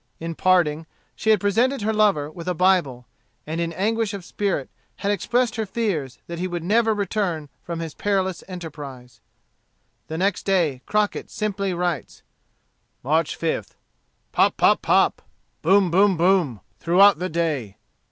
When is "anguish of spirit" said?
3.71-4.67